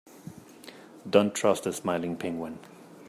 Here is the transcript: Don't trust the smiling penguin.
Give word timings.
Don't 1.07 1.35
trust 1.35 1.65
the 1.65 1.71
smiling 1.73 2.15
penguin. 2.17 2.57